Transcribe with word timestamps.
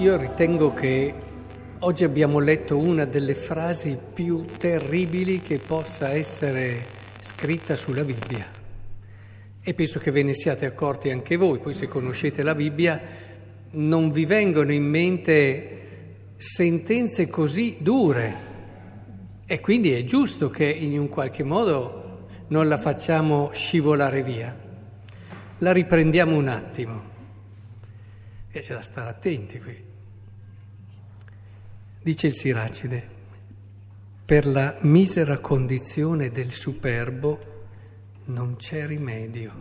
Io 0.00 0.16
ritengo 0.16 0.72
che 0.72 1.12
oggi 1.80 2.04
abbiamo 2.04 2.38
letto 2.38 2.78
una 2.78 3.04
delle 3.04 3.34
frasi 3.34 3.98
più 4.14 4.46
terribili 4.46 5.40
che 5.40 5.58
possa 5.58 6.08
essere 6.08 6.82
scritta 7.20 7.76
sulla 7.76 8.02
Bibbia. 8.02 8.46
E 9.60 9.74
penso 9.74 9.98
che 9.98 10.10
ve 10.10 10.22
ne 10.22 10.32
siate 10.32 10.64
accorti 10.64 11.10
anche 11.10 11.36
voi, 11.36 11.58
poi 11.58 11.74
se 11.74 11.86
conoscete 11.86 12.42
la 12.42 12.54
Bibbia 12.54 12.98
non 13.72 14.10
vi 14.10 14.24
vengono 14.24 14.72
in 14.72 14.84
mente 14.84 15.80
sentenze 16.38 17.28
così 17.28 17.76
dure 17.80 18.36
e 19.44 19.60
quindi 19.60 19.92
è 19.92 20.02
giusto 20.04 20.48
che 20.48 20.64
in 20.64 20.98
un 20.98 21.10
qualche 21.10 21.42
modo 21.42 22.26
non 22.46 22.68
la 22.68 22.78
facciamo 22.78 23.50
scivolare 23.52 24.22
via. 24.22 24.58
La 25.58 25.72
riprendiamo 25.72 26.34
un 26.34 26.48
attimo 26.48 27.02
e 28.50 28.60
c'è 28.60 28.72
da 28.72 28.80
stare 28.80 29.10
attenti 29.10 29.60
qui. 29.60 29.89
Dice 32.02 32.28
il 32.28 32.34
Siracide, 32.34 33.08
per 34.24 34.46
la 34.46 34.78
misera 34.80 35.36
condizione 35.36 36.30
del 36.30 36.50
superbo 36.50 37.66
non 38.26 38.56
c'è 38.56 38.86
rimedio, 38.86 39.52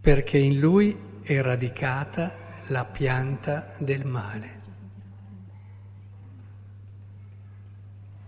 perché 0.00 0.38
in 0.38 0.58
lui 0.58 0.96
è 1.22 1.38
radicata 1.42 2.34
la 2.68 2.86
pianta 2.86 3.74
del 3.78 4.06
male. 4.06 4.60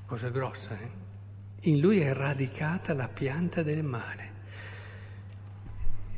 Cosa 0.04 0.28
grossa, 0.28 0.78
eh? 0.78 0.90
In 1.70 1.78
lui 1.78 2.00
è 2.00 2.12
radicata 2.12 2.92
la 2.92 3.08
pianta 3.08 3.62
del 3.62 3.82
male. 3.82 4.30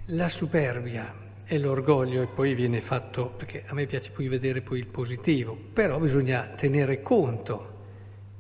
La 0.07 0.29
superbia 0.29 1.24
e 1.47 1.59
l'orgoglio 1.59 2.23
e 2.23 2.27
poi 2.27 2.55
viene 2.55 2.81
fatto, 2.81 3.31
perché 3.37 3.65
a 3.67 3.75
me 3.75 3.87
piace 3.87 4.11
poi 4.11 4.29
vedere 4.29 4.63
poi 4.63 4.79
il 4.79 4.87
positivo, 4.87 5.57
però 5.73 5.99
bisogna 5.99 6.53
tenere 6.57 7.03
conto 7.03 7.73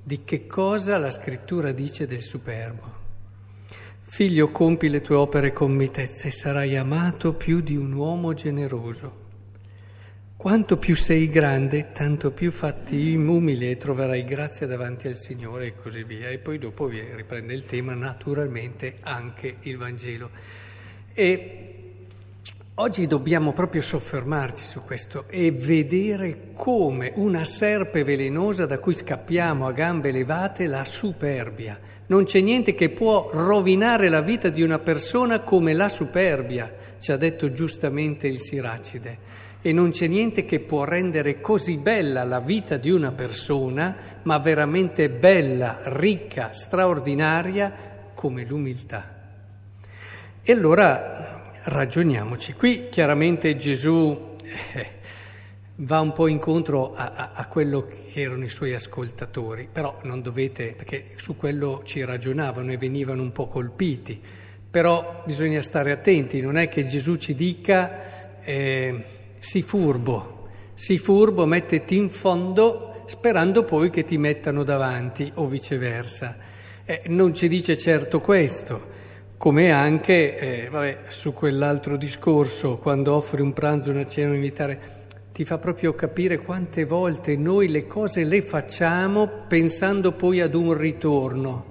di 0.02 0.24
che 0.24 0.46
cosa 0.46 0.98
la 0.98 1.10
scrittura 1.10 1.72
dice 1.72 2.06
del 2.06 2.20
superbo. 2.20 3.02
Figlio, 4.02 4.50
compi 4.50 4.88
le 4.88 5.00
tue 5.00 5.16
opere 5.16 5.52
con 5.52 5.72
mitezza 5.72 6.28
e 6.28 6.30
sarai 6.30 6.76
amato 6.76 7.34
più 7.34 7.60
di 7.60 7.74
un 7.74 7.92
uomo 7.92 8.32
generoso. 8.32 9.22
Quanto 10.36 10.76
più 10.76 10.94
sei 10.94 11.28
grande, 11.28 11.90
tanto 11.92 12.30
più 12.30 12.50
fatti 12.50 13.14
umili 13.14 13.70
e 13.70 13.78
troverai 13.78 14.24
grazia 14.24 14.66
davanti 14.66 15.08
al 15.08 15.16
Signore 15.16 15.68
e 15.68 15.74
così 15.74 16.04
via. 16.04 16.28
E 16.28 16.38
poi 16.38 16.58
dopo 16.58 16.86
riprende 16.86 17.54
il 17.54 17.64
tema 17.64 17.94
naturalmente 17.94 18.96
anche 19.00 19.56
il 19.62 19.78
Vangelo. 19.78 20.30
E 21.14 21.73
Oggi 22.78 23.06
dobbiamo 23.06 23.52
proprio 23.52 23.80
soffermarci 23.80 24.64
su 24.64 24.82
questo 24.82 25.26
e 25.28 25.52
vedere 25.52 26.48
come 26.54 27.12
una 27.14 27.44
serpe 27.44 28.02
velenosa 28.02 28.66
da 28.66 28.80
cui 28.80 28.94
scappiamo 28.94 29.64
a 29.64 29.70
gambe 29.70 30.10
levate 30.10 30.66
la 30.66 30.84
superbia. 30.84 31.78
Non 32.06 32.24
c'è 32.24 32.40
niente 32.40 32.74
che 32.74 32.90
può 32.90 33.30
rovinare 33.32 34.08
la 34.08 34.22
vita 34.22 34.48
di 34.48 34.60
una 34.60 34.80
persona 34.80 35.38
come 35.38 35.72
la 35.72 35.88
superbia, 35.88 36.74
ci 36.98 37.12
ha 37.12 37.16
detto 37.16 37.52
giustamente 37.52 38.26
il 38.26 38.40
Siracide. 38.40 39.18
E 39.62 39.72
non 39.72 39.90
c'è 39.90 40.08
niente 40.08 40.44
che 40.44 40.58
può 40.58 40.82
rendere 40.82 41.40
così 41.40 41.76
bella 41.76 42.24
la 42.24 42.40
vita 42.40 42.76
di 42.76 42.90
una 42.90 43.12
persona, 43.12 43.96
ma 44.22 44.38
veramente 44.38 45.08
bella, 45.10 45.78
ricca, 45.84 46.52
straordinaria, 46.52 47.72
come 48.14 48.44
l'umiltà. 48.44 49.14
E 50.42 50.52
allora 50.52 51.23
ragioniamoci. 51.64 52.52
Qui 52.54 52.88
chiaramente 52.90 53.56
Gesù 53.56 54.36
eh, 54.74 54.86
va 55.76 56.00
un 56.00 56.12
po' 56.12 56.26
incontro 56.26 56.94
a, 56.94 57.10
a, 57.10 57.30
a, 57.34 57.46
quello 57.46 57.86
che 57.86 58.20
erano 58.20 58.44
i 58.44 58.48
suoi 58.48 58.74
ascoltatori, 58.74 59.68
però 59.70 59.98
non 60.02 60.20
dovete, 60.20 60.74
perché 60.76 61.12
su 61.16 61.36
quello 61.36 61.82
ci 61.84 62.04
ragionavano 62.04 62.72
e 62.72 62.76
venivano 62.76 63.22
un 63.22 63.32
po' 63.32 63.48
colpiti, 63.48 64.20
però 64.70 65.22
bisogna 65.24 65.62
stare 65.62 65.92
attenti, 65.92 66.40
non 66.40 66.56
è 66.56 66.68
che 66.68 66.84
Gesù 66.84 67.16
ci 67.16 67.34
dica 67.34 68.40
eh, 68.42 69.04
sii 69.38 69.62
furbo, 69.62 70.48
sii 70.74 70.98
furbo, 70.98 71.46
mettiti 71.46 71.96
in 71.96 72.10
fondo 72.10 73.02
sperando 73.06 73.64
poi 73.64 73.90
che 73.90 74.04
ti 74.04 74.18
mettano 74.18 74.64
davanti 74.64 75.30
o 75.34 75.46
viceversa. 75.46 76.36
Eh, 76.84 77.02
non 77.06 77.34
ci 77.34 77.48
dice 77.48 77.78
certo 77.78 78.20
questo 78.20 78.92
come 79.44 79.72
anche 79.72 80.38
eh, 80.38 80.68
vabbè, 80.70 81.00
su 81.08 81.34
quell'altro 81.34 81.98
discorso, 81.98 82.78
quando 82.78 83.14
offri 83.14 83.42
un 83.42 83.52
pranzo, 83.52 83.90
una 83.90 84.06
cena, 84.06 84.30
un 84.30 84.36
invitare, 84.36 84.80
ti 85.34 85.44
fa 85.44 85.58
proprio 85.58 85.94
capire 85.94 86.38
quante 86.38 86.86
volte 86.86 87.36
noi 87.36 87.68
le 87.68 87.86
cose 87.86 88.24
le 88.24 88.40
facciamo 88.40 89.44
pensando 89.46 90.12
poi 90.12 90.40
ad 90.40 90.54
un 90.54 90.72
ritorno, 90.72 91.64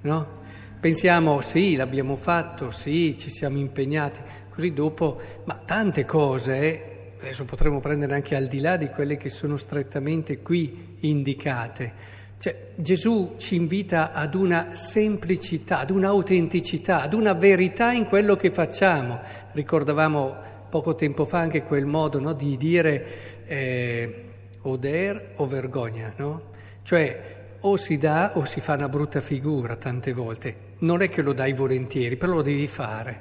no? 0.00 0.38
Pensiamo 0.80 1.40
sì, 1.40 1.76
l'abbiamo 1.76 2.16
fatto, 2.16 2.72
sì, 2.72 3.16
ci 3.16 3.30
siamo 3.30 3.58
impegnati, 3.58 4.18
così 4.52 4.72
dopo, 4.72 5.20
ma 5.44 5.54
tante 5.64 6.04
cose, 6.04 6.58
eh, 6.60 7.12
adesso 7.20 7.44
potremmo 7.44 7.78
prendere 7.78 8.12
anche 8.14 8.34
al 8.34 8.48
di 8.48 8.58
là 8.58 8.76
di 8.76 8.88
quelle 8.88 9.16
che 9.16 9.28
sono 9.28 9.56
strettamente 9.56 10.40
qui 10.40 10.96
indicate 10.98 12.18
cioè, 12.40 12.70
Gesù 12.74 13.34
ci 13.36 13.54
invita 13.54 14.12
ad 14.12 14.34
una 14.34 14.74
semplicità, 14.74 15.80
ad 15.80 15.90
un'autenticità, 15.90 17.02
ad 17.02 17.12
una 17.12 17.34
verità 17.34 17.92
in 17.92 18.06
quello 18.06 18.34
che 18.34 18.50
facciamo. 18.50 19.20
Ricordavamo 19.52 20.36
poco 20.70 20.94
tempo 20.94 21.26
fa 21.26 21.38
anche 21.40 21.62
quel 21.62 21.84
modo 21.84 22.18
no, 22.18 22.32
di 22.32 22.56
dire 22.56 23.44
eh, 23.44 24.24
oder 24.62 25.32
o 25.36 25.46
vergogna, 25.46 26.14
no? 26.16 26.44
Cioè 26.82 27.58
o 27.60 27.76
si 27.76 27.98
dà 27.98 28.32
o 28.36 28.46
si 28.46 28.60
fa 28.60 28.72
una 28.72 28.88
brutta 28.88 29.20
figura 29.20 29.76
tante 29.76 30.14
volte. 30.14 30.76
Non 30.78 31.02
è 31.02 31.10
che 31.10 31.20
lo 31.20 31.34
dai 31.34 31.52
volentieri, 31.52 32.16
però 32.16 32.32
lo 32.32 32.42
devi 32.42 32.66
fare, 32.66 33.20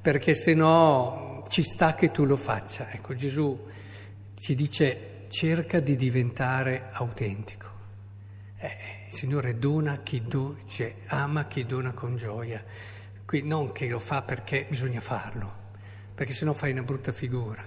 perché 0.00 0.32
se 0.32 0.54
no 0.54 1.44
ci 1.48 1.64
sta 1.64 1.96
che 1.96 2.12
tu 2.12 2.24
lo 2.24 2.36
faccia. 2.36 2.88
Ecco, 2.92 3.14
Gesù 3.14 3.66
ci 4.36 4.54
dice 4.54 5.24
cerca 5.26 5.80
di 5.80 5.96
diventare 5.96 6.90
autentico. 6.92 7.69
Eh, 8.62 8.68
il 9.08 9.14
Signore 9.14 9.58
dona 9.58 10.00
chi 10.02 10.22
do, 10.26 10.56
cioè, 10.66 10.94
ama 11.06 11.46
chi 11.46 11.64
dona 11.64 11.92
con 11.92 12.16
gioia. 12.16 12.62
Qui 13.24 13.42
non 13.42 13.72
che 13.72 13.88
lo 13.88 13.98
fa 13.98 14.20
perché 14.20 14.66
bisogna 14.68 15.00
farlo, 15.00 15.50
perché 16.14 16.34
sennò 16.34 16.52
fai 16.52 16.72
una 16.72 16.82
brutta 16.82 17.10
figura. 17.10 17.64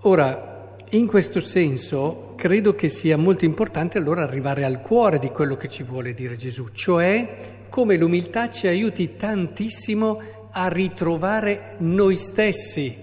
Ora, 0.00 0.76
in 0.90 1.06
questo 1.06 1.40
senso, 1.40 2.34
credo 2.36 2.74
che 2.74 2.90
sia 2.90 3.16
molto 3.16 3.46
importante 3.46 3.96
allora 3.96 4.22
arrivare 4.22 4.64
al 4.66 4.82
cuore 4.82 5.18
di 5.18 5.30
quello 5.30 5.56
che 5.56 5.68
ci 5.68 5.84
vuole 5.84 6.12
dire 6.12 6.36
Gesù, 6.36 6.68
cioè 6.68 7.66
come 7.70 7.96
l'umiltà 7.96 8.50
ci 8.50 8.66
aiuti 8.66 9.16
tantissimo 9.16 10.20
a 10.50 10.68
ritrovare 10.68 11.76
noi 11.78 12.16
stessi, 12.16 12.94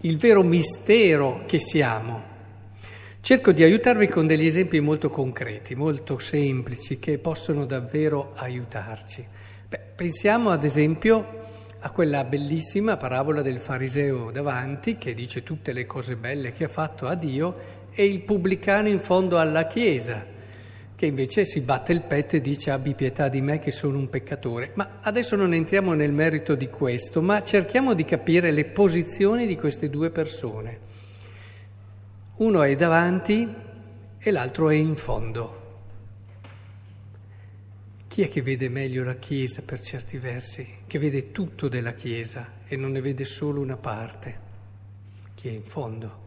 il 0.00 0.18
vero 0.18 0.42
mistero 0.42 1.44
che 1.46 1.60
siamo. 1.60 2.27
Cerco 3.28 3.52
di 3.52 3.62
aiutarvi 3.62 4.06
con 4.06 4.26
degli 4.26 4.46
esempi 4.46 4.80
molto 4.80 5.10
concreti, 5.10 5.74
molto 5.74 6.16
semplici, 6.16 6.98
che 6.98 7.18
possono 7.18 7.66
davvero 7.66 8.32
aiutarci. 8.36 9.22
Beh, 9.68 9.80
pensiamo 9.94 10.48
ad 10.48 10.64
esempio 10.64 11.26
a 11.80 11.90
quella 11.90 12.24
bellissima 12.24 12.96
parabola 12.96 13.42
del 13.42 13.58
fariseo 13.58 14.30
davanti 14.30 14.96
che 14.96 15.12
dice 15.12 15.42
tutte 15.42 15.74
le 15.74 15.84
cose 15.84 16.16
belle 16.16 16.52
che 16.52 16.64
ha 16.64 16.68
fatto 16.68 17.06
a 17.06 17.14
Dio 17.14 17.54
e 17.92 18.06
il 18.06 18.22
pubblicano 18.22 18.88
in 18.88 18.98
fondo 18.98 19.38
alla 19.38 19.66
Chiesa 19.66 20.24
che 20.96 21.04
invece 21.04 21.44
si 21.44 21.60
batte 21.60 21.92
il 21.92 22.04
petto 22.04 22.36
e 22.36 22.40
dice 22.40 22.70
abbi 22.70 22.94
pietà 22.94 23.28
di 23.28 23.42
me 23.42 23.58
che 23.58 23.72
sono 23.72 23.98
un 23.98 24.08
peccatore. 24.08 24.70
Ma 24.72 25.00
adesso 25.02 25.36
non 25.36 25.52
entriamo 25.52 25.92
nel 25.92 26.12
merito 26.12 26.54
di 26.54 26.70
questo, 26.70 27.20
ma 27.20 27.42
cerchiamo 27.42 27.92
di 27.92 28.06
capire 28.06 28.50
le 28.50 28.64
posizioni 28.64 29.46
di 29.46 29.54
queste 29.54 29.90
due 29.90 30.10
persone. 30.10 30.87
Uno 32.38 32.62
è 32.62 32.76
davanti 32.76 33.52
e 34.16 34.30
l'altro 34.30 34.70
è 34.70 34.74
in 34.76 34.94
fondo. 34.94 35.56
Chi 38.06 38.22
è 38.22 38.28
che 38.28 38.42
vede 38.42 38.68
meglio 38.68 39.02
la 39.02 39.16
Chiesa 39.16 39.62
per 39.62 39.80
certi 39.80 40.18
versi? 40.18 40.64
Che 40.86 40.98
vede 41.00 41.32
tutto 41.32 41.66
della 41.66 41.94
Chiesa 41.94 42.52
e 42.68 42.76
non 42.76 42.92
ne 42.92 43.00
vede 43.00 43.24
solo 43.24 43.60
una 43.60 43.76
parte? 43.76 44.38
Chi 45.34 45.48
è 45.48 45.50
in 45.50 45.64
fondo? 45.64 46.18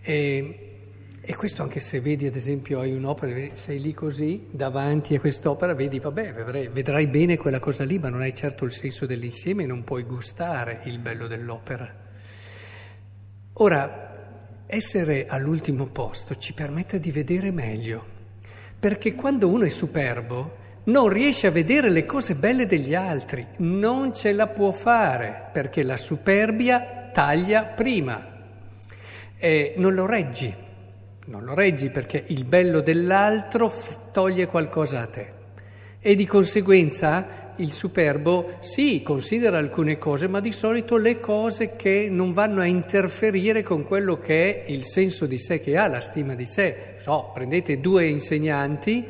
E, 0.00 0.78
e 1.20 1.36
questo 1.36 1.62
anche 1.62 1.78
se 1.78 2.00
vedi 2.00 2.26
ad 2.26 2.34
esempio 2.34 2.80
hai 2.80 2.92
un'opera, 2.92 3.54
sei 3.54 3.80
lì 3.80 3.94
così 3.94 4.48
davanti 4.50 5.14
a 5.14 5.20
quest'opera, 5.20 5.74
vedi 5.74 6.00
vabbè 6.00 6.70
vedrai 6.72 7.06
bene 7.06 7.36
quella 7.36 7.60
cosa 7.60 7.84
lì, 7.84 8.00
ma 8.00 8.08
non 8.08 8.20
hai 8.20 8.34
certo 8.34 8.64
il 8.64 8.72
senso 8.72 9.06
dell'insieme 9.06 9.62
e 9.62 9.66
non 9.66 9.84
puoi 9.84 10.02
gustare 10.02 10.80
il 10.86 10.98
bello 10.98 11.28
dell'opera. 11.28 12.08
Ora, 13.52 14.09
essere 14.70 15.26
all'ultimo 15.26 15.86
posto 15.86 16.36
ci 16.36 16.54
permette 16.54 17.00
di 17.00 17.10
vedere 17.10 17.50
meglio, 17.50 18.04
perché 18.78 19.14
quando 19.14 19.48
uno 19.48 19.64
è 19.64 19.68
superbo 19.68 20.56
non 20.84 21.08
riesce 21.08 21.48
a 21.48 21.50
vedere 21.50 21.90
le 21.90 22.06
cose 22.06 22.36
belle 22.36 22.66
degli 22.66 22.94
altri, 22.94 23.46
non 23.58 24.14
ce 24.14 24.32
la 24.32 24.46
può 24.46 24.70
fare, 24.70 25.48
perché 25.52 25.82
la 25.82 25.96
superbia 25.96 27.10
taglia 27.12 27.64
prima. 27.64 28.28
eh, 29.42 29.74
non 29.76 29.94
lo 29.94 30.06
reggi, 30.06 30.54
non 31.26 31.44
lo 31.44 31.54
reggi 31.54 31.88
perché 31.88 32.24
il 32.28 32.44
bello 32.44 32.80
dell'altro 32.80 33.68
f- 33.68 34.10
toglie 34.12 34.46
qualcosa 34.46 35.00
a 35.00 35.06
te. 35.06 35.32
E 35.98 36.14
di 36.14 36.26
conseguenza 36.26 37.49
il 37.60 37.72
superbo 37.72 38.56
sì, 38.58 39.02
considera 39.02 39.58
alcune 39.58 39.98
cose, 39.98 40.28
ma 40.28 40.40
di 40.40 40.52
solito 40.52 40.96
le 40.96 41.18
cose 41.18 41.76
che 41.76 42.08
non 42.10 42.32
vanno 42.32 42.60
a 42.60 42.64
interferire 42.64 43.62
con 43.62 43.84
quello 43.84 44.18
che 44.18 44.64
è 44.64 44.70
il 44.70 44.84
senso 44.84 45.26
di 45.26 45.38
sé 45.38 45.60
che 45.60 45.76
ha, 45.76 45.86
la 45.86 46.00
stima 46.00 46.34
di 46.34 46.46
sé. 46.46 46.94
So, 46.98 47.30
prendete 47.32 47.80
due 47.80 48.06
insegnanti 48.06 49.06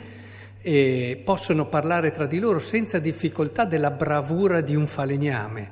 e 0.62 1.20
possono 1.24 1.66
parlare 1.66 2.10
tra 2.10 2.26
di 2.26 2.38
loro 2.38 2.58
senza 2.58 2.98
difficoltà 2.98 3.64
della 3.64 3.90
bravura 3.90 4.60
di 4.60 4.74
un 4.74 4.86
falegname, 4.86 5.70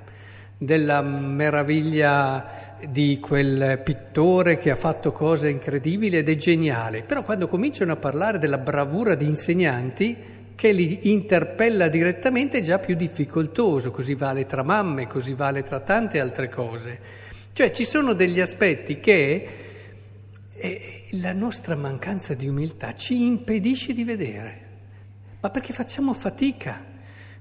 della 0.56 1.02
meraviglia 1.02 2.76
di 2.88 3.18
quel 3.20 3.80
pittore 3.84 4.56
che 4.56 4.70
ha 4.70 4.76
fatto 4.76 5.12
cose 5.12 5.50
incredibili 5.50 6.16
ed 6.16 6.28
è 6.28 6.36
geniale. 6.36 7.02
Però 7.02 7.22
quando 7.22 7.48
cominciano 7.48 7.92
a 7.92 7.96
parlare 7.96 8.38
della 8.38 8.58
bravura 8.58 9.14
di 9.14 9.24
insegnanti, 9.24 10.36
che 10.58 10.72
li 10.72 11.12
interpella 11.12 11.86
direttamente 11.86 12.58
è 12.58 12.62
già 12.62 12.80
più 12.80 12.96
difficoltoso, 12.96 13.92
così 13.92 14.14
vale 14.14 14.44
tra 14.44 14.64
mamme, 14.64 15.06
così 15.06 15.32
vale 15.32 15.62
tra 15.62 15.78
tante 15.78 16.18
altre 16.18 16.48
cose. 16.48 16.98
Cioè 17.52 17.70
ci 17.70 17.84
sono 17.84 18.12
degli 18.12 18.40
aspetti 18.40 18.98
che 18.98 19.48
eh, 20.52 21.04
la 21.12 21.32
nostra 21.32 21.76
mancanza 21.76 22.34
di 22.34 22.48
umiltà 22.48 22.92
ci 22.92 23.24
impedisce 23.24 23.92
di 23.92 24.02
vedere, 24.02 24.60
ma 25.38 25.48
perché 25.50 25.72
facciamo 25.72 26.12
fatica, 26.12 26.84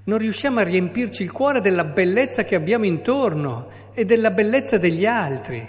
non 0.04 0.20
riusciamo 0.20 0.60
a 0.60 0.64
riempirci 0.64 1.24
il 1.24 1.32
cuore 1.32 1.60
della 1.60 1.86
bellezza 1.86 2.44
che 2.44 2.54
abbiamo 2.54 2.86
intorno 2.86 3.68
e 3.96 4.06
della 4.06 4.30
bellezza 4.30 4.78
degli 4.78 5.08
altri. 5.08 5.68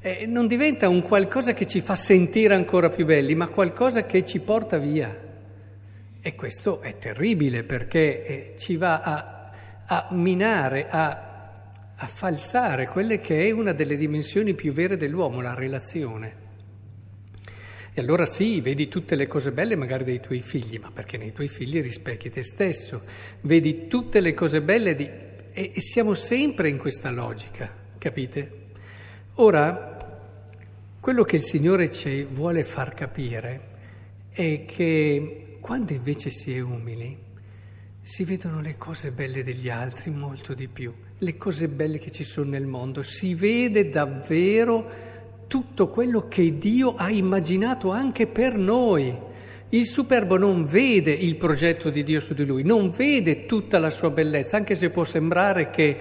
Eh, 0.00 0.24
non 0.26 0.46
diventa 0.46 0.88
un 0.88 1.02
qualcosa 1.02 1.52
che 1.52 1.66
ci 1.66 1.82
fa 1.82 1.96
sentire 1.96 2.54
ancora 2.54 2.88
più 2.88 3.04
belli, 3.04 3.34
ma 3.34 3.48
qualcosa 3.48 4.06
che 4.06 4.24
ci 4.24 4.40
porta 4.40 4.78
via. 4.78 5.31
E 6.24 6.36
questo 6.36 6.80
è 6.82 6.98
terribile 6.98 7.64
perché 7.64 8.24
eh, 8.24 8.54
ci 8.56 8.76
va 8.76 9.00
a, 9.02 9.50
a 9.86 10.06
minare, 10.12 10.88
a, 10.88 11.72
a, 11.96 12.06
falsare 12.06 12.86
quelle 12.86 13.18
che 13.18 13.44
è 13.44 13.50
una 13.50 13.72
delle 13.72 13.96
dimensioni 13.96 14.54
più 14.54 14.72
vere 14.72 14.96
dell'uomo, 14.96 15.40
la 15.40 15.54
relazione. 15.54 16.36
E 17.92 18.00
allora 18.00 18.24
sì, 18.24 18.60
vedi 18.60 18.86
tutte 18.86 19.16
le 19.16 19.26
cose 19.26 19.50
belle 19.50 19.74
magari 19.74 20.04
dei 20.04 20.20
tuoi 20.20 20.38
figli, 20.38 20.78
ma 20.78 20.92
perché 20.92 21.18
nei 21.18 21.32
tuoi 21.32 21.48
figli 21.48 21.82
rispecchi 21.82 22.30
te 22.30 22.44
stesso, 22.44 23.02
vedi 23.40 23.88
tutte 23.88 24.20
le 24.20 24.32
cose 24.32 24.62
belle 24.62 24.94
di... 24.94 25.04
e, 25.04 25.72
e 25.74 25.80
siamo 25.80 26.14
sempre 26.14 26.68
in 26.68 26.78
questa 26.78 27.10
logica, 27.10 27.68
capite? 27.98 28.60
Ora, 29.34 29.96
quello 31.00 31.24
che 31.24 31.34
il 31.34 31.42
Signore 31.42 31.90
ci 31.90 32.22
vuole 32.22 32.62
far 32.62 32.94
capire 32.94 33.70
è 34.30 34.64
che 34.64 35.51
quando 35.62 35.92
invece 35.92 36.28
si 36.30 36.52
è 36.52 36.58
umili, 36.58 37.16
si 38.00 38.24
vedono 38.24 38.60
le 38.60 38.76
cose 38.76 39.12
belle 39.12 39.44
degli 39.44 39.70
altri 39.70 40.10
molto 40.10 40.54
di 40.54 40.66
più, 40.66 40.92
le 41.18 41.36
cose 41.36 41.68
belle 41.68 41.98
che 41.98 42.10
ci 42.10 42.24
sono 42.24 42.50
nel 42.50 42.66
mondo, 42.66 43.00
si 43.02 43.34
vede 43.34 43.88
davvero 43.88 44.90
tutto 45.46 45.88
quello 45.88 46.26
che 46.26 46.58
Dio 46.58 46.96
ha 46.96 47.10
immaginato 47.10 47.92
anche 47.92 48.26
per 48.26 48.58
noi. 48.58 49.16
Il 49.68 49.84
superbo 49.84 50.36
non 50.36 50.64
vede 50.64 51.12
il 51.12 51.36
progetto 51.36 51.90
di 51.90 52.02
Dio 52.02 52.18
su 52.18 52.34
di 52.34 52.44
lui, 52.44 52.64
non 52.64 52.90
vede 52.90 53.46
tutta 53.46 53.78
la 53.78 53.90
sua 53.90 54.10
bellezza, 54.10 54.56
anche 54.56 54.74
se 54.74 54.90
può 54.90 55.04
sembrare 55.04 55.70
che 55.70 55.96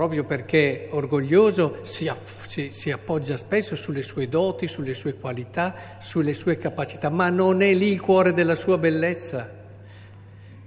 proprio 0.00 0.24
perché 0.24 0.86
orgoglioso 0.92 1.80
si, 1.82 2.08
aff- 2.08 2.46
si, 2.46 2.70
si, 2.70 2.90
appoggia 2.90 3.36
spesso 3.36 3.76
sulle 3.76 4.00
sue 4.00 4.30
doti, 4.30 4.66
sulle 4.66 4.94
sue 4.94 5.12
qualità, 5.12 5.74
sulle 5.98 6.32
sue 6.32 6.56
capacità, 6.56 7.10
ma 7.10 7.28
non 7.28 7.60
è 7.60 7.74
lì 7.74 7.92
il 7.92 8.00
cuore 8.00 8.32
della 8.32 8.54
sua 8.54 8.78
bellezza. 8.78 9.58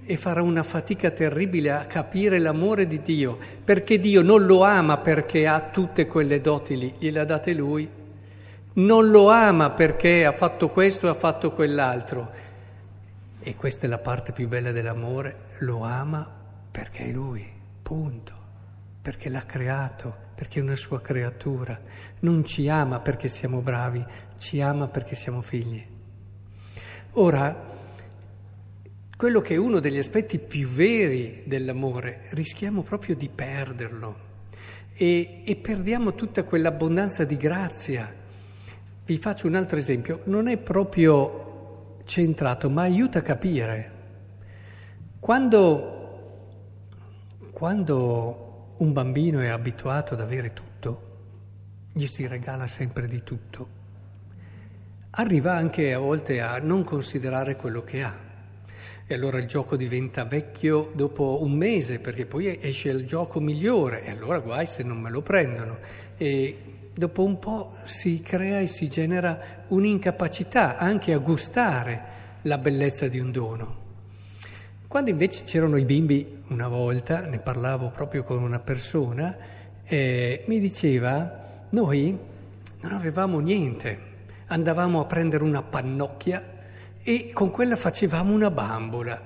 E 0.06 0.18
farà 0.18 0.44
una 0.44 0.62
fatica 0.62 1.10
terribile 1.10 1.72
a 1.72 1.86
capire 1.86 2.38
l'amore 2.38 2.86
di 2.86 3.02
Dio, 3.02 3.40
perché 3.64 4.00
Dio 4.00 4.22
non 4.22 4.46
lo 4.46 4.62
ama 4.62 4.98
perché 4.98 5.48
ha 5.48 5.62
tutte 5.62 6.06
quelle 6.06 6.40
doti 6.40 6.78
lì, 6.78 6.94
gliele 7.00 7.22
ha 7.22 7.26
date 7.26 7.54
lui. 7.54 7.90
Non 8.74 9.10
lo 9.10 9.32
ama 9.32 9.72
perché 9.72 10.28
ha 10.28 10.34
fatto 10.34 10.70
questo 10.70 11.08
e 11.08 11.10
ha 11.10 11.16
fatto 11.16 11.54
quell'altro. 11.54 12.30
E 13.40 13.56
questa 13.56 13.88
è 13.88 13.90
la 13.90 13.98
parte 13.98 14.32
più 14.32 14.48
bella 14.48 14.72
dell'amore, 14.72 15.38
lo 15.62 15.82
ama 15.82 16.32
perché 16.70 17.06
è 17.06 17.12
lui, 17.12 17.52
punto 17.82 18.42
perché 19.04 19.28
l'ha 19.28 19.46
creato, 19.46 20.16
perché 20.34 20.60
è 20.60 20.64
una 20.64 20.76
sua 20.76 21.02
creatura. 21.02 21.78
Non 22.22 22.46
ci 22.46 22.70
ama 22.70 23.02
perché 23.02 23.28
siamo 23.28 23.60
bravi, 23.60 24.04
ci 24.38 24.62
ama 24.62 24.88
perché 24.88 25.14
siamo 25.14 25.42
figli. 25.42 25.86
Ora, 27.16 27.66
quello 29.18 29.42
che 29.42 29.56
è 29.56 29.58
uno 29.58 29.82
degli 29.82 29.98
aspetti 29.98 30.40
più 30.40 30.70
veri 30.70 31.44
dell'amore, 31.46 32.30
rischiamo 32.32 32.82
proprio 32.82 33.14
di 33.14 33.28
perderlo 33.28 34.18
e, 34.94 35.42
e 35.46 35.56
perdiamo 35.58 36.16
tutta 36.16 36.44
quell'abbondanza 36.44 37.26
di 37.26 37.36
grazia. 37.36 38.10
Vi 39.06 39.18
faccio 39.18 39.48
un 39.48 39.56
altro 39.56 39.78
esempio, 39.78 40.22
non 40.28 40.48
è 40.48 40.58
proprio 40.58 41.98
centrato, 42.06 42.70
ma 42.70 42.84
aiuta 42.84 43.20
a 43.20 43.22
capire. 43.22 43.92
Quando, 45.20 46.48
quando 47.52 48.53
un 48.78 48.92
bambino 48.92 49.40
è 49.40 49.48
abituato 49.48 50.14
ad 50.14 50.22
avere 50.22 50.54
tutto, 50.54 51.12
gli 51.94 52.08
si 52.08 52.26
regala 52.26 52.66
sempre 52.68 53.08
di 53.08 53.22
tutto. 53.24 53.82
Arriva 55.12 55.54
anche 55.54 55.94
a 55.94 56.00
volte 56.00 56.42
a 56.42 56.58
non 56.58 56.84
considerare 56.84 57.56
quello 57.56 57.84
che 57.84 58.02
ha. 58.02 58.18
E 59.06 59.14
allora 59.14 59.38
il 59.38 59.46
gioco 59.46 59.76
diventa 59.76 60.24
vecchio 60.24 60.92
dopo 60.96 61.44
un 61.44 61.52
mese, 61.52 62.00
perché 62.00 62.26
poi 62.26 62.58
esce 62.60 62.90
il 62.90 63.06
gioco 63.06 63.40
migliore, 63.40 64.04
e 64.04 64.10
allora 64.10 64.40
guai 64.40 64.66
se 64.66 64.82
non 64.82 65.00
me 65.00 65.12
lo 65.12 65.22
prendono. 65.22 65.78
E 66.18 66.90
dopo 66.96 67.24
un 67.24 67.38
po' 67.38 67.76
si 67.86 68.22
crea 68.22 68.60
e 68.60 68.68
si 68.68 68.90
genera 68.90 69.66
un'incapacità 69.68 70.78
anche 70.78 71.14
a 71.14 71.20
gustare 71.20 72.02
la 72.44 72.58
bellezza 72.58 73.08
di 73.08 73.20
un 73.20 73.32
dono. 73.32 73.83
Quando 74.94 75.10
invece 75.10 75.44
c'erano 75.44 75.78
i 75.78 75.86
bimbi, 75.86 76.44
una 76.50 76.68
volta, 76.68 77.22
ne 77.22 77.40
parlavo 77.40 77.90
proprio 77.90 78.24
con 78.24 78.44
una 78.44 78.60
persona, 78.60 79.36
eh, 79.86 80.44
mi 80.46 80.60
diceva, 80.60 81.66
noi 81.70 82.16
non 82.80 82.92
avevamo 82.92 83.40
niente, 83.40 84.00
andavamo 84.46 85.02
a 85.02 85.06
prendere 85.06 85.44
una 85.44 85.64
pannocchia 85.64 86.48
e 87.02 87.32
con 87.34 87.50
quella 87.50 87.76
facevamo 87.76 88.36
una 88.36 88.52
bambola. 88.52 89.20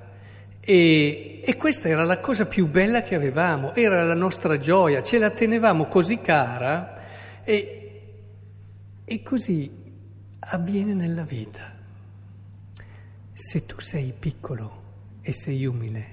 E, 0.61 1.41
e, 1.43 1.57
questa 1.57 1.89
era 1.89 2.05
la 2.05 2.21
cosa 2.21 2.45
più 2.45 2.67
bella 2.67 3.01
che 3.01 3.15
avevamo, 3.15 3.73
era 3.73 4.05
la 4.05 4.15
nostra 4.15 4.57
gioia, 4.57 5.03
ce 5.03 5.17
la 5.17 5.31
tenevamo 5.31 5.87
così 5.87 6.21
cara 6.21 6.97
e, 7.43 8.01
e 9.03 9.21
così 9.21 9.69
avviene 10.39 10.93
nella 10.93 11.23
vita. 11.23 11.75
Se 13.33 13.65
tu 13.65 13.81
sei 13.81 14.13
piccolo, 14.17 14.85
e 15.27 15.33
sei 15.33 15.65
umile, 15.65 16.05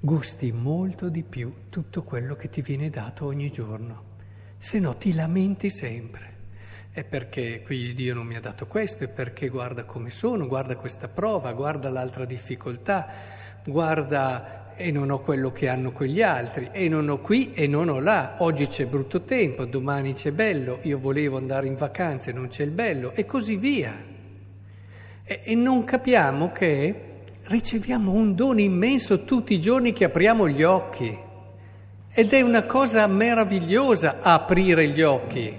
gusti 0.00 0.50
molto 0.50 1.10
di 1.10 1.22
più 1.22 1.68
tutto 1.68 2.04
quello 2.04 2.34
che 2.34 2.48
ti 2.48 2.62
viene 2.62 2.88
dato 2.88 3.26
ogni 3.26 3.50
giorno, 3.50 4.04
se 4.56 4.78
no 4.78 4.96
ti 4.96 5.12
lamenti 5.12 5.68
sempre. 5.68 6.30
È 6.90 7.04
perché 7.04 7.60
qui 7.60 7.92
Dio 7.92 8.14
non 8.14 8.24
mi 8.24 8.34
ha 8.34 8.40
dato 8.40 8.66
questo, 8.66 9.04
è 9.04 9.08
perché 9.08 9.48
guarda 9.48 9.84
come 9.84 10.08
sono, 10.08 10.46
guarda 10.46 10.76
questa 10.76 11.08
prova, 11.08 11.52
guarda 11.52 11.90
l'altra 11.90 12.24
difficoltà, 12.24 13.08
guarda 13.62 14.74
e 14.74 14.90
non 14.90 15.10
ho 15.10 15.20
quello 15.20 15.52
che 15.52 15.68
hanno 15.68 15.92
quegli 15.92 16.22
altri, 16.22 16.70
e 16.72 16.88
non 16.88 17.10
ho 17.10 17.20
qui 17.20 17.52
e 17.52 17.66
non 17.66 17.90
ho 17.90 18.00
là, 18.00 18.36
oggi 18.38 18.66
c'è 18.68 18.86
brutto 18.86 19.20
tempo, 19.20 19.66
domani 19.66 20.14
c'è 20.14 20.32
bello, 20.32 20.78
io 20.84 20.98
volevo 20.98 21.36
andare 21.36 21.66
in 21.66 21.74
vacanze 21.74 22.32
non 22.32 22.48
c'è 22.48 22.62
il 22.62 22.70
bello, 22.70 23.12
e 23.12 23.26
così 23.26 23.56
via. 23.56 23.94
E, 25.24 25.40
e 25.44 25.54
non 25.54 25.84
capiamo 25.84 26.50
che 26.52 27.10
riceviamo 27.52 28.12
un 28.12 28.34
dono 28.34 28.60
immenso 28.60 29.24
tutti 29.24 29.52
i 29.52 29.60
giorni 29.60 29.92
che 29.92 30.04
apriamo 30.04 30.48
gli 30.48 30.62
occhi. 30.62 31.16
Ed 32.08 32.32
è 32.32 32.40
una 32.40 32.64
cosa 32.64 33.06
meravigliosa 33.06 34.20
aprire 34.20 34.88
gli 34.88 35.02
occhi 35.02 35.58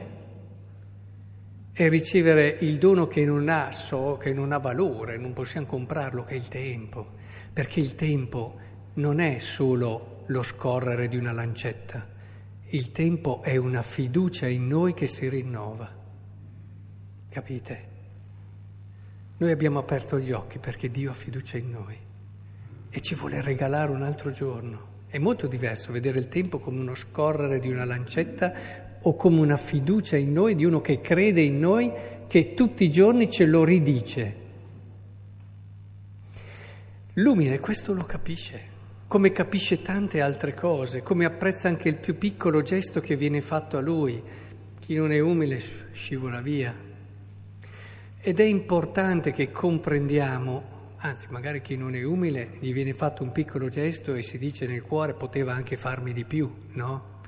e 1.75 1.89
ricevere 1.89 2.57
il 2.61 2.79
dono 2.79 3.07
che 3.07 3.23
non 3.25 3.47
ha 3.47 3.71
so, 3.71 4.17
che 4.17 4.33
non 4.33 4.51
ha 4.51 4.57
valore, 4.57 5.17
non 5.17 5.33
possiamo 5.33 5.67
comprarlo, 5.67 6.23
che 6.23 6.33
è 6.33 6.37
il 6.37 6.47
tempo, 6.47 7.11
perché 7.53 7.79
il 7.79 7.93
tempo 7.93 8.55
non 8.95 9.19
è 9.19 9.37
solo 9.37 10.23
lo 10.27 10.41
scorrere 10.41 11.07
di 11.07 11.17
una 11.17 11.31
lancetta, 11.31 12.07
il 12.69 12.91
tempo 12.91 13.43
è 13.43 13.55
una 13.55 13.83
fiducia 13.83 14.47
in 14.47 14.67
noi 14.67 14.95
che 14.95 15.07
si 15.07 15.29
rinnova. 15.29 15.91
Capite? 17.29 17.92
Noi 19.37 19.51
abbiamo 19.51 19.79
aperto 19.79 20.19
gli 20.19 20.31
occhi 20.31 20.59
perché 20.59 20.89
Dio 20.89 21.11
ha 21.11 21.13
fiducia 21.13 21.57
in 21.57 21.71
noi 21.71 21.97
e 22.89 22.99
ci 23.01 23.15
vuole 23.15 23.41
regalare 23.41 23.91
un 23.91 24.03
altro 24.03 24.31
giorno. 24.31 24.91
È 25.07 25.17
molto 25.17 25.47
diverso 25.47 25.91
vedere 25.91 26.19
il 26.19 26.27
tempo 26.27 26.59
come 26.59 26.79
uno 26.79 26.95
scorrere 26.95 27.59
di 27.59 27.69
una 27.69 27.85
lancetta 27.85 28.53
o 29.01 29.15
come 29.15 29.39
una 29.39 29.57
fiducia 29.57 30.15
in 30.15 30.31
noi 30.31 30.55
di 30.55 30.65
uno 30.65 30.81
che 30.81 31.01
crede 31.01 31.41
in 31.41 31.59
noi, 31.59 31.91
che 32.27 32.53
tutti 32.53 32.83
i 32.83 32.91
giorni 32.91 33.29
ce 33.29 33.45
lo 33.45 33.63
ridice. 33.63 34.35
L'umile 37.13 37.59
questo 37.59 37.93
lo 37.93 38.03
capisce 38.05 38.71
come 39.13 39.31
capisce 39.31 39.83
tante 39.83 40.21
altre 40.21 40.55
cose, 40.55 41.03
come 41.03 41.25
apprezza 41.25 41.67
anche 41.67 41.87
il 41.87 41.97
più 41.97 42.17
piccolo 42.17 42.63
gesto 42.63 42.99
che 42.99 43.15
viene 43.15 43.41
fatto 43.41 43.77
a 43.77 43.79
lui. 43.79 44.19
Chi 44.79 44.95
non 44.95 45.11
è 45.11 45.19
umile 45.19 45.61
scivola 45.91 46.41
via. 46.41 46.92
Ed 48.25 48.39
è 48.39 48.45
importante 48.45 49.33
che 49.33 49.51
comprendiamo, 49.51 50.93
anzi 50.99 51.27
magari 51.29 51.59
chi 51.59 51.75
non 51.75 51.93
è 51.93 52.01
umile 52.03 52.51
gli 52.61 52.71
viene 52.71 52.93
fatto 52.93 53.21
un 53.21 53.33
piccolo 53.33 53.67
gesto 53.67 54.13
e 54.15 54.21
si 54.21 54.37
dice 54.37 54.65
nel 54.65 54.81
cuore 54.81 55.13
poteva 55.13 55.51
anche 55.51 55.75
farmi 55.75 56.13
di 56.13 56.23
più, 56.23 56.49
no? 56.71 57.19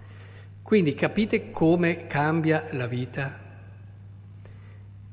Quindi 0.61 0.93
capite 0.93 1.51
come 1.51 2.07
cambia 2.07 2.69
la 2.71 2.87
vita. 2.87 3.37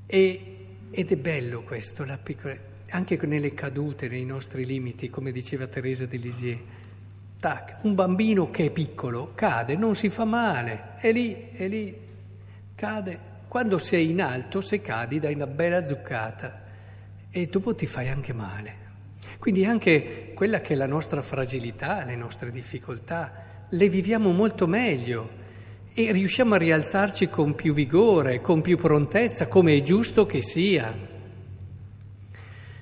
E, 0.06 0.56
ed 0.88 1.10
è 1.10 1.16
bello 1.16 1.64
questo, 1.64 2.04
la 2.04 2.16
piccola 2.16 2.54
anche 2.90 3.18
nelle 3.26 3.52
cadute, 3.52 4.06
nei 4.06 4.24
nostri 4.24 4.64
limiti, 4.64 5.10
come 5.10 5.32
diceva 5.32 5.66
Teresa 5.66 6.06
de 6.06 6.16
Lisieux. 6.16 6.60
Tac, 7.40 7.80
un 7.82 7.96
bambino 7.96 8.52
che 8.52 8.66
è 8.66 8.70
piccolo 8.70 9.32
cade, 9.34 9.74
non 9.74 9.96
si 9.96 10.10
fa 10.10 10.24
male, 10.24 10.94
è 10.98 11.10
lì, 11.10 11.48
è 11.50 11.66
lì, 11.66 12.00
cade. 12.76 13.31
Quando 13.52 13.76
sei 13.76 14.08
in 14.08 14.22
alto, 14.22 14.62
se 14.62 14.80
cadi, 14.80 15.18
dai 15.18 15.34
una 15.34 15.46
bella 15.46 15.86
zuccata 15.86 16.62
e 17.30 17.46
dopo 17.48 17.74
ti 17.74 17.84
fai 17.84 18.08
anche 18.08 18.32
male. 18.32 18.76
Quindi 19.38 19.66
anche 19.66 20.32
quella 20.32 20.62
che 20.62 20.72
è 20.72 20.76
la 20.76 20.86
nostra 20.86 21.20
fragilità, 21.20 22.02
le 22.06 22.16
nostre 22.16 22.50
difficoltà, 22.50 23.66
le 23.68 23.88
viviamo 23.90 24.32
molto 24.32 24.66
meglio 24.66 25.28
e 25.92 26.12
riusciamo 26.12 26.54
a 26.54 26.56
rialzarci 26.56 27.28
con 27.28 27.54
più 27.54 27.74
vigore, 27.74 28.40
con 28.40 28.62
più 28.62 28.78
prontezza, 28.78 29.48
come 29.48 29.76
è 29.76 29.82
giusto 29.82 30.24
che 30.24 30.40
sia. 30.40 30.96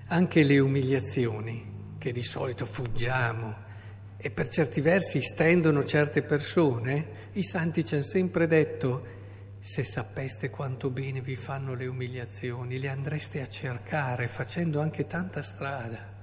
Anche 0.06 0.42
le 0.44 0.58
umiliazioni, 0.60 1.96
che 1.98 2.12
di 2.12 2.22
solito 2.22 2.64
fuggiamo 2.64 3.56
e 4.16 4.30
per 4.30 4.46
certi 4.46 4.80
versi 4.80 5.20
stendono 5.20 5.82
certe 5.82 6.22
persone, 6.22 7.28
i 7.32 7.42
santi 7.42 7.84
ci 7.84 7.94
hanno 7.94 8.04
sempre 8.04 8.46
detto, 8.46 9.18
se 9.60 9.84
sapeste 9.84 10.50
quanto 10.50 10.90
bene 10.90 11.20
vi 11.20 11.36
fanno 11.36 11.74
le 11.74 11.86
umiliazioni, 11.86 12.80
le 12.80 12.88
andreste 12.88 13.40
a 13.40 13.46
cercare 13.46 14.26
facendo 14.26 14.80
anche 14.80 15.06
tanta 15.06 15.42
strada. 15.42 16.18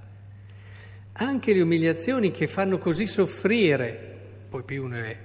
Anche 1.12 1.54
le 1.54 1.62
umiliazioni 1.62 2.30
che 2.30 2.46
fanno 2.46 2.76
così 2.76 3.06
soffrire, 3.06 4.44
poi 4.50 4.62
più 4.64 4.84
uno 4.84 4.96
è 4.96 5.16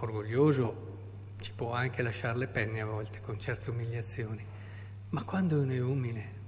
orgoglioso, 0.00 0.92
ci 1.40 1.52
può 1.52 1.72
anche 1.72 2.02
lasciare 2.02 2.36
le 2.36 2.48
penne 2.48 2.82
a 2.82 2.86
volte 2.86 3.20
con 3.22 3.40
certe 3.40 3.70
umiliazioni, 3.70 4.44
ma 5.08 5.24
quando 5.24 5.62
uno 5.62 5.72
è 5.72 5.80
umile 5.80 6.42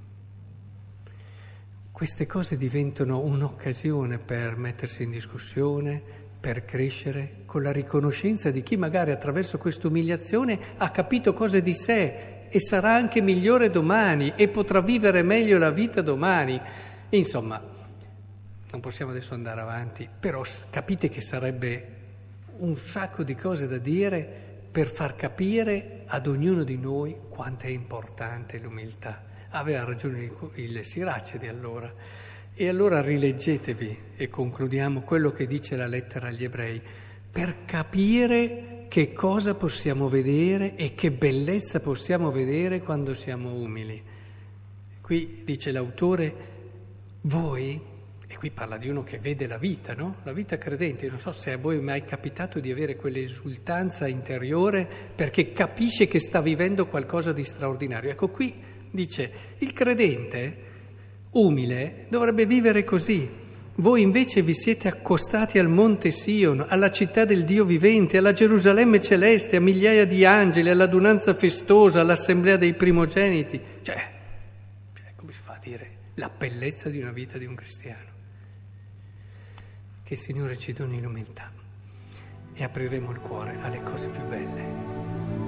queste 1.96 2.26
cose 2.26 2.58
diventano 2.58 3.20
un'occasione 3.20 4.18
per 4.18 4.58
mettersi 4.58 5.04
in 5.04 5.11
discussione, 5.11 6.02
per 6.38 6.64
crescere, 6.64 7.42
con 7.46 7.62
la 7.62 7.72
riconoscenza 7.72 8.50
di 8.50 8.62
chi 8.62 8.76
magari 8.76 9.10
attraverso 9.10 9.58
questa 9.58 9.88
umiliazione 9.88 10.58
ha 10.76 10.90
capito 10.90 11.34
cose 11.34 11.62
di 11.62 11.74
sé 11.74 12.46
e 12.48 12.60
sarà 12.60 12.94
anche 12.94 13.20
migliore 13.20 13.70
domani 13.70 14.32
e 14.36 14.48
potrà 14.48 14.80
vivere 14.80 15.22
meglio 15.22 15.58
la 15.58 15.70
vita 15.70 16.02
domani. 16.02 16.60
Insomma, 17.10 17.60
non 18.70 18.80
possiamo 18.80 19.10
adesso 19.10 19.34
andare 19.34 19.60
avanti, 19.60 20.08
però 20.18 20.42
capite 20.70 21.08
che 21.08 21.20
sarebbe 21.20 21.94
un 22.58 22.76
sacco 22.78 23.22
di 23.22 23.34
cose 23.34 23.66
da 23.68 23.78
dire 23.78 24.44
per 24.70 24.88
far 24.88 25.16
capire 25.16 26.02
ad 26.06 26.26
ognuno 26.26 26.62
di 26.62 26.76
noi 26.76 27.16
quanto 27.28 27.66
è 27.66 27.70
importante 27.70 28.58
l'umiltà. 28.58 29.22
Aveva 29.50 29.84
ragione 29.84 30.20
il, 30.20 30.32
il 30.54 30.84
Sirace 30.84 31.38
di 31.38 31.48
allora. 31.48 31.92
E 32.58 32.70
allora 32.70 33.02
rileggetevi 33.02 33.98
e 34.16 34.30
concludiamo 34.30 35.02
quello 35.02 35.30
che 35.30 35.46
dice 35.46 35.76
la 35.76 35.86
lettera 35.86 36.28
agli 36.28 36.44
ebrei, 36.44 36.80
per 37.30 37.66
capire 37.66 38.86
che 38.88 39.12
cosa 39.12 39.54
possiamo 39.54 40.08
vedere 40.08 40.75
e 40.75 40.94
che 40.94 41.10
bellezza 41.10 41.80
possiamo 41.80 42.30
vedere 42.30 42.80
quando 42.80 43.12
siamo 43.12 43.52
umili. 43.52 44.02
Qui 45.02 45.42
dice 45.44 45.70
l'autore, 45.70 46.34
voi, 47.20 47.78
e 48.26 48.36
qui 48.38 48.50
parla 48.50 48.78
di 48.78 48.88
uno 48.88 49.02
che 49.02 49.18
vede 49.18 49.46
la 49.46 49.58
vita, 49.58 49.92
no? 49.92 50.16
La 50.22 50.32
vita 50.32 50.56
credente, 50.56 51.10
non 51.10 51.20
so 51.20 51.32
se 51.32 51.52
a 51.52 51.58
voi 51.58 51.76
è 51.76 51.82
mai 51.82 52.04
capitato 52.04 52.58
di 52.58 52.70
avere 52.70 52.96
quell'esultanza 52.96 54.08
interiore 54.08 54.88
perché 55.14 55.52
capisce 55.52 56.08
che 56.08 56.18
sta 56.18 56.40
vivendo 56.40 56.86
qualcosa 56.86 57.34
di 57.34 57.44
straordinario. 57.44 58.08
Ecco 58.08 58.30
qui 58.30 58.75
Dice, 58.96 59.30
il 59.58 59.75
credente 59.75 60.56
umile 61.36 62.06
dovrebbe 62.08 62.46
vivere 62.46 62.84
così. 62.84 63.44
Voi 63.78 64.00
invece 64.00 64.40
vi 64.40 64.54
siete 64.54 64.88
accostati 64.88 65.58
al 65.58 65.68
monte 65.68 66.10
Sion, 66.10 66.64
alla 66.66 66.90
città 66.90 67.26
del 67.26 67.44
Dio 67.44 67.66
vivente, 67.66 68.16
alla 68.16 68.32
Gerusalemme 68.32 69.02
celeste, 69.02 69.56
a 69.56 69.60
migliaia 69.60 70.06
di 70.06 70.24
angeli, 70.24 70.70
all'adunanza 70.70 71.34
festosa, 71.34 72.00
all'assemblea 72.00 72.56
dei 72.56 72.72
primogeniti. 72.72 73.60
Cioè, 73.82 74.12
cioè, 74.94 75.12
come 75.14 75.32
si 75.32 75.40
fa 75.42 75.52
a 75.52 75.60
dire 75.62 75.90
la 76.14 76.30
bellezza 76.30 76.88
di 76.88 77.00
una 77.00 77.12
vita 77.12 77.36
di 77.36 77.44
un 77.44 77.54
cristiano? 77.54 78.14
Che 80.02 80.14
il 80.14 80.18
Signore 80.18 80.56
ci 80.56 80.72
doni 80.72 81.00
l'umiltà 81.02 81.52
e 82.54 82.64
apriremo 82.64 83.10
il 83.10 83.20
cuore 83.20 83.58
alle 83.60 83.82
cose 83.82 84.08
più 84.08 84.24
belle. 84.24 85.45